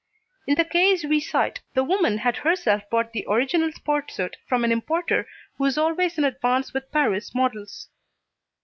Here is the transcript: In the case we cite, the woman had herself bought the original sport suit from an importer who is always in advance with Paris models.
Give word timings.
In 0.47 0.55
the 0.55 0.65
case 0.65 1.03
we 1.03 1.19
cite, 1.19 1.59
the 1.75 1.83
woman 1.83 2.17
had 2.17 2.37
herself 2.37 2.81
bought 2.89 3.13
the 3.13 3.23
original 3.29 3.71
sport 3.71 4.09
suit 4.09 4.35
from 4.47 4.63
an 4.63 4.71
importer 4.71 5.27
who 5.59 5.65
is 5.65 5.77
always 5.77 6.17
in 6.17 6.23
advance 6.23 6.73
with 6.73 6.91
Paris 6.91 7.35
models. 7.35 7.87